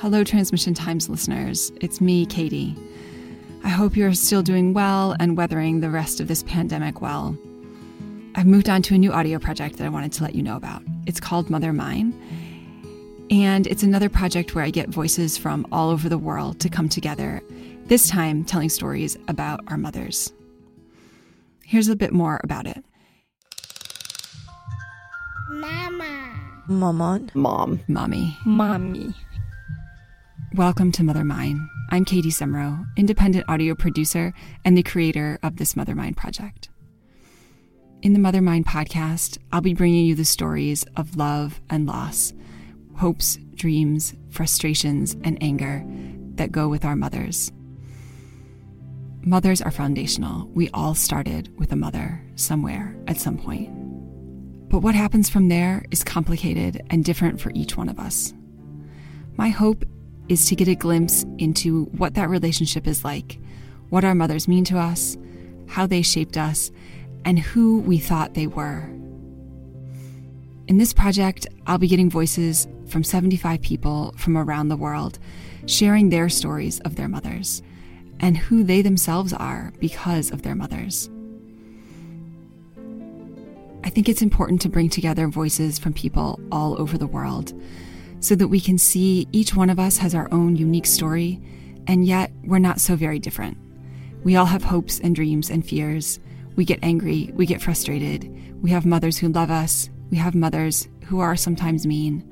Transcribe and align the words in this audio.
Hello, 0.00 0.24
Transmission 0.24 0.72
Times 0.72 1.10
listeners. 1.10 1.70
It's 1.82 2.00
me, 2.00 2.24
Katie. 2.24 2.74
I 3.62 3.68
hope 3.68 3.98
you're 3.98 4.14
still 4.14 4.40
doing 4.40 4.72
well 4.72 5.14
and 5.20 5.36
weathering 5.36 5.80
the 5.80 5.90
rest 5.90 6.20
of 6.20 6.26
this 6.26 6.42
pandemic 6.44 7.02
well. 7.02 7.36
I've 8.34 8.46
moved 8.46 8.70
on 8.70 8.80
to 8.80 8.94
a 8.94 8.98
new 8.98 9.12
audio 9.12 9.38
project 9.38 9.76
that 9.76 9.84
I 9.84 9.90
wanted 9.90 10.12
to 10.12 10.22
let 10.22 10.34
you 10.34 10.42
know 10.42 10.56
about. 10.56 10.82
It's 11.04 11.20
called 11.20 11.50
Mother 11.50 11.74
Mine, 11.74 12.14
and 13.30 13.66
it's 13.66 13.82
another 13.82 14.08
project 14.08 14.54
where 14.54 14.64
I 14.64 14.70
get 14.70 14.88
voices 14.88 15.36
from 15.36 15.66
all 15.70 15.90
over 15.90 16.08
the 16.08 16.16
world 16.16 16.60
to 16.60 16.70
come 16.70 16.88
together, 16.88 17.42
this 17.84 18.08
time 18.08 18.42
telling 18.42 18.70
stories 18.70 19.18
about 19.28 19.60
our 19.66 19.76
mothers. 19.76 20.32
Here's 21.62 21.88
a 21.88 21.94
bit 21.94 22.14
more 22.14 22.40
about 22.42 22.66
it. 22.66 22.82
Mama. 25.50 26.40
Maman. 26.68 27.30
Mom. 27.34 27.80
Mommy. 27.86 28.34
Mommy. 28.46 29.14
Welcome 30.56 30.90
to 30.92 31.04
Mother 31.04 31.22
Mine. 31.22 31.70
I'm 31.90 32.04
Katie 32.04 32.32
Semro, 32.32 32.84
independent 32.96 33.44
audio 33.48 33.76
producer 33.76 34.34
and 34.64 34.76
the 34.76 34.82
creator 34.82 35.38
of 35.44 35.58
this 35.58 35.76
Mother 35.76 35.94
Mine 35.94 36.14
project. 36.14 36.68
In 38.02 38.14
the 38.14 38.18
Mother 38.18 38.40
Mine 38.40 38.64
podcast, 38.64 39.38
I'll 39.52 39.60
be 39.60 39.74
bringing 39.74 40.06
you 40.06 40.16
the 40.16 40.24
stories 40.24 40.84
of 40.96 41.14
love 41.14 41.60
and 41.70 41.86
loss, 41.86 42.32
hopes, 42.96 43.38
dreams, 43.54 44.14
frustrations, 44.30 45.16
and 45.22 45.40
anger 45.40 45.84
that 46.34 46.50
go 46.50 46.68
with 46.68 46.84
our 46.84 46.96
mothers. 46.96 47.52
Mothers 49.22 49.62
are 49.62 49.70
foundational. 49.70 50.48
We 50.48 50.68
all 50.70 50.96
started 50.96 51.56
with 51.60 51.70
a 51.70 51.76
mother 51.76 52.24
somewhere 52.34 52.96
at 53.06 53.18
some 53.18 53.38
point. 53.38 53.70
But 54.68 54.80
what 54.80 54.96
happens 54.96 55.30
from 55.30 55.48
there 55.48 55.84
is 55.92 56.02
complicated 56.02 56.82
and 56.90 57.04
different 57.04 57.40
for 57.40 57.52
each 57.54 57.76
one 57.76 57.88
of 57.88 58.00
us. 58.00 58.34
My 59.36 59.50
hope 59.50 59.84
is 60.30 60.46
to 60.46 60.54
get 60.54 60.68
a 60.68 60.74
glimpse 60.76 61.24
into 61.38 61.86
what 61.86 62.14
that 62.14 62.30
relationship 62.30 62.86
is 62.86 63.04
like, 63.04 63.40
what 63.88 64.04
our 64.04 64.14
mothers 64.14 64.46
mean 64.46 64.64
to 64.64 64.78
us, 64.78 65.18
how 65.66 65.86
they 65.86 66.02
shaped 66.02 66.36
us, 66.36 66.70
and 67.24 67.38
who 67.38 67.80
we 67.80 67.98
thought 67.98 68.34
they 68.34 68.46
were. 68.46 68.88
In 70.68 70.78
this 70.78 70.92
project, 70.92 71.48
I'll 71.66 71.78
be 71.78 71.88
getting 71.88 72.08
voices 72.08 72.68
from 72.86 73.02
75 73.02 73.60
people 73.60 74.14
from 74.16 74.38
around 74.38 74.68
the 74.68 74.76
world, 74.76 75.18
sharing 75.66 76.08
their 76.08 76.28
stories 76.28 76.78
of 76.80 76.94
their 76.94 77.08
mothers 77.08 77.60
and 78.20 78.36
who 78.36 78.62
they 78.62 78.82
themselves 78.82 79.32
are 79.32 79.72
because 79.80 80.30
of 80.30 80.42
their 80.42 80.54
mothers. 80.54 81.10
I 83.82 83.90
think 83.90 84.08
it's 84.08 84.22
important 84.22 84.60
to 84.60 84.68
bring 84.68 84.90
together 84.90 85.26
voices 85.26 85.78
from 85.78 85.92
people 85.92 86.38
all 86.52 86.80
over 86.80 86.96
the 86.96 87.06
world 87.06 87.52
so 88.20 88.34
that 88.34 88.48
we 88.48 88.60
can 88.60 88.78
see 88.78 89.26
each 89.32 89.56
one 89.56 89.70
of 89.70 89.80
us 89.80 89.98
has 89.98 90.14
our 90.14 90.28
own 90.32 90.56
unique 90.56 90.86
story, 90.86 91.40
and 91.86 92.04
yet 92.04 92.30
we're 92.44 92.58
not 92.58 92.80
so 92.80 92.94
very 92.94 93.18
different. 93.18 93.56
We 94.22 94.36
all 94.36 94.46
have 94.46 94.62
hopes 94.62 95.00
and 95.00 95.14
dreams 95.14 95.50
and 95.50 95.66
fears. 95.66 96.20
We 96.54 96.64
get 96.64 96.78
angry, 96.82 97.30
we 97.34 97.46
get 97.46 97.62
frustrated. 97.62 98.62
We 98.62 98.70
have 98.70 98.84
mothers 98.84 99.16
who 99.16 99.28
love 99.28 99.50
us, 99.50 99.88
we 100.10 100.18
have 100.18 100.34
mothers 100.34 100.88
who 101.06 101.20
are 101.20 101.36
sometimes 101.36 101.86
mean. 101.86 102.26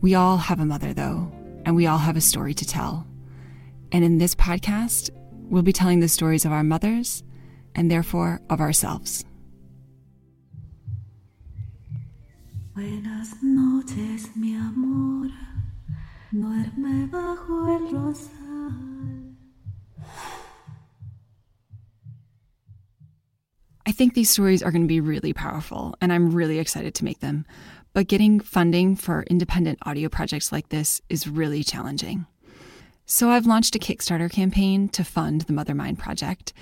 We 0.00 0.14
all 0.14 0.36
have 0.36 0.60
a 0.60 0.66
mother, 0.66 0.92
though, 0.92 1.32
and 1.64 1.76
we 1.76 1.86
all 1.86 1.98
have 1.98 2.16
a 2.16 2.20
story 2.20 2.54
to 2.54 2.66
tell. 2.66 3.06
And 3.92 4.04
in 4.04 4.18
this 4.18 4.34
podcast, 4.34 5.10
we'll 5.48 5.62
be 5.62 5.72
telling 5.72 6.00
the 6.00 6.08
stories 6.08 6.44
of 6.44 6.52
our 6.52 6.64
mothers 6.64 7.22
and 7.74 7.90
therefore 7.90 8.40
of 8.50 8.60
ourselves. 8.60 9.24
Buenas 12.74 13.36
noches, 13.40 14.30
mi 14.34 14.56
amor. 14.56 15.30
Duerme 16.32 17.08
bajo 17.08 17.68
el 17.68 17.92
rosal. 17.92 18.72
I 23.86 23.92
think 23.92 24.14
these 24.14 24.28
stories 24.28 24.60
are 24.60 24.72
going 24.72 24.82
to 24.82 24.88
be 24.88 24.98
really 24.98 25.32
powerful, 25.32 25.94
and 26.00 26.12
I'm 26.12 26.32
really 26.32 26.58
excited 26.58 26.96
to 26.96 27.04
make 27.04 27.20
them. 27.20 27.46
But 27.92 28.08
getting 28.08 28.40
funding 28.40 28.96
for 28.96 29.22
independent 29.30 29.78
audio 29.82 30.08
projects 30.08 30.50
like 30.50 30.70
this 30.70 31.00
is 31.08 31.28
really 31.28 31.62
challenging. 31.62 32.26
So 33.06 33.30
I've 33.30 33.46
launched 33.46 33.76
a 33.76 33.78
Kickstarter 33.78 34.28
campaign 34.28 34.88
to 34.88 35.04
fund 35.04 35.42
the 35.42 35.52
Mother 35.52 35.76
Mine 35.76 35.94
project, 35.94 36.52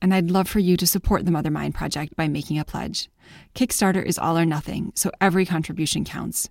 and 0.00 0.14
I'd 0.14 0.30
love 0.30 0.48
for 0.48 0.58
you 0.58 0.76
to 0.76 0.86
support 0.86 1.24
the 1.24 1.30
Mother 1.30 1.50
Mine 1.50 1.72
project 1.72 2.16
by 2.16 2.28
making 2.28 2.58
a 2.58 2.64
pledge. 2.64 3.08
Kickstarter 3.54 4.04
is 4.04 4.18
all 4.18 4.38
or 4.38 4.44
nothing, 4.44 4.92
so 4.94 5.10
every 5.20 5.44
contribution 5.44 6.04
counts. 6.04 6.48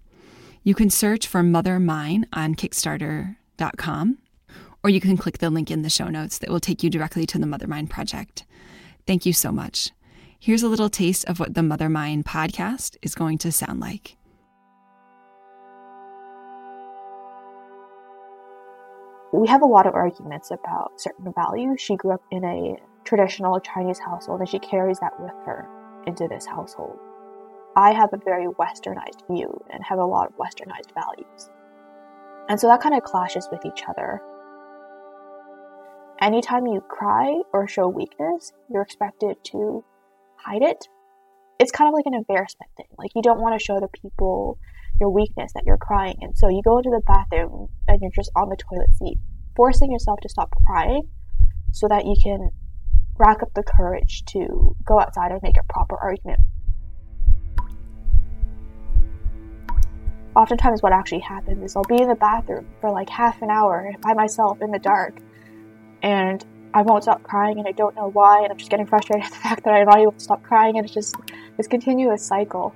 You 0.64 0.76
can 0.76 0.90
search 0.90 1.28
for 1.28 1.44
Mother 1.44 1.80
Mine 1.80 2.28
on 2.34 2.56
Kickstarter.com, 2.56 4.18
or 4.84 4.90
you 4.90 5.00
can 5.00 5.18
click 5.18 5.38
the 5.38 5.50
link 5.50 5.72
in 5.72 5.82
the 5.82 5.90
show 5.90 6.08
notes 6.08 6.38
that 6.40 6.50
will 6.50 6.60
take 6.60 6.84
you 6.84 6.90
directly 6.90 7.26
to 7.26 7.38
the 7.38 7.46
Mother 7.46 7.68
Mine 7.68 7.88
project. 7.88 8.46
Thank 9.06 9.26
you 9.26 9.34
so 9.34 9.52
much. 9.52 9.92
Here's 10.40 10.64
a 10.64 10.70
little 10.70 10.90
taste 10.90 11.26
of 11.26 11.40
what 11.40 11.54
the 11.54 11.64
Mother 11.64 11.90
Mine 11.90 12.24
podcast 12.24 12.98
is 13.02 13.16
going 13.16 13.38
to 13.40 13.52
sound 13.52 13.80
like. 13.80 14.18
we 19.38 19.48
have 19.48 19.62
a 19.62 19.66
lot 19.66 19.86
of 19.86 19.94
arguments 19.94 20.52
about 20.52 21.00
certain 21.00 21.32
values. 21.34 21.82
She 21.82 21.96
grew 21.96 22.14
up 22.14 22.24
in 22.32 22.44
a 22.44 22.78
traditional 23.08 23.60
Chinese 23.60 24.00
household 24.00 24.42
and 24.42 24.50
she 24.50 24.60
carries 24.60 25.00
that 25.00 25.20
with 25.20 25.32
her 25.46 25.68
into 26.06 26.28
this 26.28 26.46
household. 26.46 26.98
I 27.76 27.94
have 27.94 28.12
a 28.12 28.18
very 28.18 28.48
westernized 28.48 29.26
view 29.30 29.64
and 29.70 29.84
have 29.84 30.00
a 30.00 30.06
lot 30.06 30.28
of 30.28 30.38
westernized 30.38 30.94
values. 30.94 31.50
And 32.50 32.60
so 32.60 32.68
that 32.68 32.82
kind 32.82 32.96
of 32.96 33.04
clashes 33.04 33.48
with 33.52 33.66
each 33.66 33.84
other. 33.88 34.22
Anytime 36.20 36.66
you 36.66 36.82
cry 36.82 37.42
or 37.54 37.68
show 37.68 37.88
weakness, 37.88 38.52
you're 38.70 38.82
expected 38.82 39.38
to 39.52 39.84
hide 40.36 40.64
it. 40.64 40.88
It's 41.60 41.72
kind 41.72 41.88
of 41.88 41.94
like 41.94 42.08
an 42.08 42.14
embarrassment 42.14 42.72
thing. 42.76 42.88
Like 42.98 43.12
you 43.16 43.22
don't 43.22 43.42
want 43.42 43.60
to 43.60 43.64
show 43.64 43.80
the 43.80 43.90
people 43.90 44.58
your 45.00 45.12
weakness 45.12 45.54
that 45.54 45.64
you're 45.66 45.78
crying. 45.78 46.18
And 46.22 46.38
so 46.38 46.50
you 46.50 46.62
go 46.64 46.78
into 46.78 46.90
the 46.90 47.02
bathroom 47.06 47.70
and 47.88 48.02
you're 48.02 48.12
just 48.12 48.32
on 48.36 48.50
the 48.50 48.58
toilet 48.58 48.94
seat, 48.96 49.18
forcing 49.56 49.92
yourself 49.92 50.20
to 50.22 50.30
stop 50.30 50.50
crying 50.66 51.04
so 51.72 51.88
that 51.88 52.06
you 52.06 52.16
can 52.22 52.50
rack 53.18 53.42
up 53.42 53.54
the 53.54 53.64
courage 53.64 54.24
to 54.26 54.76
go 54.86 55.00
outside 55.00 55.32
and 55.32 55.42
make 55.42 55.58
a 55.58 55.64
proper 55.64 55.98
argument. 55.98 56.40
Oftentimes, 60.36 60.84
what 60.84 60.94
actually 60.94 61.22
happens 61.22 61.64
is 61.64 61.76
I'll 61.76 61.84
be 61.84 62.00
in 62.00 62.08
the 62.08 62.16
bathroom 62.16 62.68
for 62.80 62.92
like 62.92 63.10
half 63.10 63.42
an 63.42 63.50
hour 63.50 63.92
by 64.02 64.14
myself 64.14 64.62
in 64.62 64.72
the 64.72 64.80
dark, 64.80 65.18
and 66.04 66.46
I 66.76 66.84
won't 66.84 67.04
stop 67.04 67.24
crying, 67.24 67.58
and 67.58 67.68
I 67.68 67.72
don't 67.72 67.96
know 67.96 68.10
why, 68.10 68.44
and 68.44 68.52
I'm 68.52 68.58
just 68.58 68.70
getting 68.70 68.86
frustrated 68.86 69.26
at 69.26 69.32
the 69.32 69.38
fact 69.50 69.64
that 69.64 69.72
I'm 69.74 69.88
not 69.88 69.98
able 69.98 70.12
to 70.12 70.20
stop 70.20 70.44
crying, 70.44 70.78
and 70.78 70.86
it's 70.86 70.94
just 70.94 71.16
this 71.58 71.68
continuous 71.68 72.24
cycle. 72.24 72.74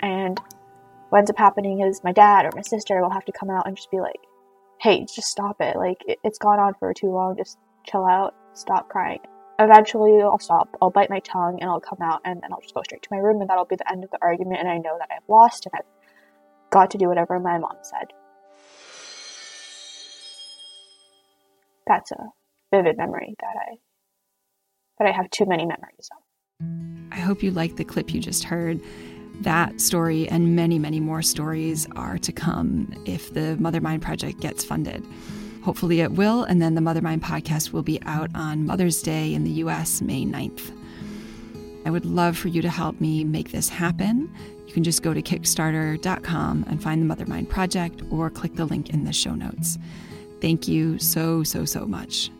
And 0.00 0.40
what 1.10 1.18
ends 1.18 1.30
up 1.30 1.36
happening 1.36 1.82
is 1.82 2.02
my 2.02 2.12
dad 2.12 2.46
or 2.46 2.50
my 2.54 2.62
sister 2.62 3.02
will 3.02 3.10
have 3.10 3.26
to 3.26 3.32
come 3.32 3.50
out 3.50 3.66
and 3.66 3.76
just 3.76 3.90
be 3.90 4.00
like, 4.00 4.20
hey, 4.80 5.00
just 5.00 5.28
stop 5.28 5.60
it. 5.60 5.76
Like, 5.76 5.98
it, 6.06 6.18
has 6.24 6.38
gone 6.38 6.58
on 6.58 6.74
for 6.78 6.94
too 6.94 7.10
long. 7.10 7.36
Just 7.36 7.58
chill 7.84 8.04
out. 8.04 8.34
Stop 8.54 8.88
crying. 8.88 9.20
Eventually, 9.58 10.22
I'll 10.22 10.38
stop. 10.38 10.68
I'll 10.80 10.90
bite 10.90 11.10
my 11.10 11.20
tongue 11.20 11.58
and 11.60 11.68
I'll 11.68 11.80
come 11.80 11.98
out 12.00 12.20
and 12.24 12.40
then 12.42 12.52
I'll 12.52 12.60
just 12.60 12.74
go 12.74 12.82
straight 12.82 13.02
to 13.02 13.08
my 13.10 13.18
room 13.18 13.40
and 13.40 13.50
that'll 13.50 13.66
be 13.66 13.76
the 13.76 13.90
end 13.90 14.04
of 14.04 14.10
the 14.10 14.18
argument. 14.22 14.60
And 14.60 14.68
I 14.68 14.78
know 14.78 14.96
that 14.98 15.08
I've 15.10 15.28
lost 15.28 15.66
and 15.66 15.74
I've 15.76 16.70
got 16.70 16.90
to 16.92 16.98
do 16.98 17.08
whatever 17.08 17.38
my 17.38 17.58
mom 17.58 17.76
said. 17.82 18.12
That's 21.86 22.10
a 22.12 22.30
vivid 22.72 22.96
memory 22.96 23.34
that 23.40 23.54
I 23.56 23.76
that 24.98 25.08
I 25.08 25.12
have 25.12 25.30
too 25.30 25.46
many 25.46 25.64
memories 25.64 26.08
of. 26.12 26.22
I 27.10 27.20
hope 27.20 27.42
you 27.42 27.50
liked 27.50 27.76
the 27.76 27.84
clip 27.84 28.14
you 28.14 28.20
just 28.20 28.44
heard. 28.44 28.80
That 29.40 29.80
story 29.80 30.28
and 30.28 30.54
many, 30.54 30.78
many 30.78 31.00
more 31.00 31.22
stories 31.22 31.88
are 31.96 32.18
to 32.18 32.32
come 32.32 32.92
if 33.06 33.32
the 33.32 33.56
Mother 33.56 33.80
Mine 33.80 34.00
Project 34.00 34.40
gets 34.40 34.62
funded. 34.62 35.04
Hopefully 35.62 36.00
it 36.00 36.12
will, 36.12 36.44
and 36.44 36.60
then 36.60 36.74
the 36.74 36.80
Mother 36.80 37.02
Mine 37.02 37.20
podcast 37.20 37.72
will 37.72 37.82
be 37.82 38.00
out 38.02 38.30
on 38.34 38.66
Mother's 38.66 39.02
Day 39.02 39.34
in 39.34 39.44
the 39.44 39.50
US, 39.50 40.00
May 40.00 40.24
9th. 40.24 40.72
I 41.84 41.90
would 41.90 42.04
love 42.04 42.36
for 42.36 42.48
you 42.48 42.62
to 42.62 42.70
help 42.70 43.00
me 43.00 43.24
make 43.24 43.52
this 43.52 43.68
happen. 43.68 44.32
You 44.66 44.72
can 44.72 44.84
just 44.84 45.02
go 45.02 45.12
to 45.12 45.22
Kickstarter.com 45.22 46.64
and 46.68 46.82
find 46.82 47.02
the 47.02 47.06
Mother 47.06 47.26
Mine 47.26 47.46
Project 47.46 48.02
or 48.10 48.30
click 48.30 48.54
the 48.54 48.64
link 48.64 48.90
in 48.90 49.04
the 49.04 49.12
show 49.12 49.34
notes. 49.34 49.78
Thank 50.40 50.68
you 50.68 50.98
so, 50.98 51.42
so, 51.42 51.64
so 51.64 51.86
much. 51.86 52.30